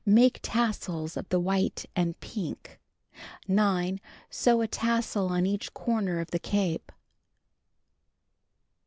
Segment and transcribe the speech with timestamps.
[0.03, 2.79] Make tassels of the white and pink.
[3.47, 4.01] 9.
[4.31, 6.91] Sew a tassel on each corner of the cape.